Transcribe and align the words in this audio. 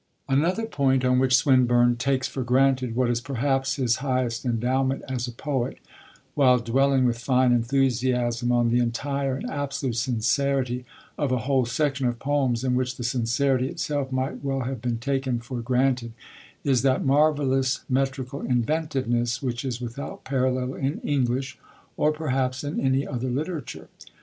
Another 0.27 0.65
point 0.65 1.05
on 1.05 1.19
which 1.19 1.35
Swinburne 1.35 1.95
takes 1.95 2.27
for 2.27 2.41
granted 2.43 2.95
what 2.95 3.11
is 3.11 3.21
perhaps 3.21 3.75
his 3.75 3.97
highest 3.97 4.45
endowment 4.45 5.03
as 5.07 5.27
a 5.27 5.31
poet, 5.31 5.77
while 6.33 6.57
dwelling 6.57 7.05
with 7.05 7.19
fine 7.19 7.51
enthusiasm 7.51 8.51
on 8.51 8.69
the 8.69 8.79
'entire 8.79 9.35
and 9.35 9.47
absolute 9.47 9.95
sincerity' 9.95 10.85
of 11.19 11.31
a 11.31 11.37
whole 11.45 11.67
section 11.67 12.07
of 12.07 12.17
poems 12.17 12.63
in 12.63 12.73
which 12.73 12.95
the 12.97 13.03
sincerity 13.03 13.69
itself 13.69 14.11
might 14.11 14.43
well 14.43 14.61
have 14.61 14.81
been 14.81 14.97
taken 14.97 15.37
for 15.39 15.61
granted, 15.61 16.13
is 16.63 16.81
that 16.81 17.05
marvellous 17.05 17.81
metrical 17.87 18.41
inventiveness 18.41 19.39
which 19.43 19.63
is 19.63 19.79
without 19.79 20.23
parallel 20.23 20.73
in 20.73 20.99
English 21.01 21.59
or 21.95 22.11
perhaps 22.11 22.63
in 22.63 22.79
any 22.79 23.05
other 23.05 23.29
literature. 23.29 23.87